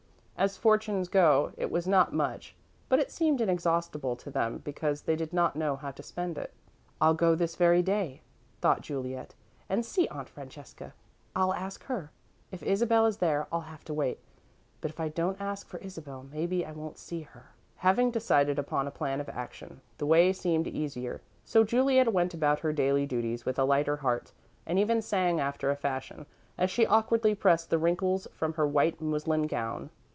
[0.37, 2.55] As fortunes go, it was not much,
[2.89, 6.51] but it seemed inexhaustible to them because they did not know how to spend it.
[6.99, 8.23] "I'll go this very day,"
[8.59, 9.35] thought Juliet,
[9.69, 10.95] "and see Aunt Francesca.
[11.35, 12.09] I'll ask her.
[12.49, 14.19] If Isabel is there, I'll have to wait,
[14.81, 18.87] but if I don't ask for Isabel, maybe I won't see her." Having decided upon
[18.87, 23.45] a plan of action, the way seemed easier, so Juliet went about her daily duties
[23.45, 24.31] with a lighter heart,
[24.65, 26.25] and even sang after a fashion,
[26.57, 29.91] as she awkwardly pressed the wrinkles from her white muslin gown.